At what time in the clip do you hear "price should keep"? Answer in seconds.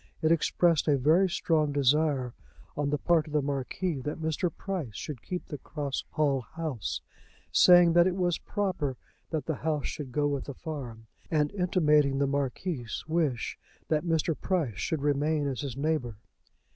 4.51-5.45